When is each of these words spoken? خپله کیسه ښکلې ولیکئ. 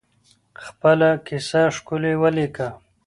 خپله 0.63 1.09
کیسه 1.27 1.61
ښکلې 1.75 2.13
ولیکئ. 2.21 2.69